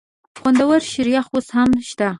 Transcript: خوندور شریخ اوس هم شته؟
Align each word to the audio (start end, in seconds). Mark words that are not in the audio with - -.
خوندور 0.39 0.77
شریخ 0.91 1.25
اوس 1.33 1.47
هم 1.55 1.69
شته؟ 1.89 2.07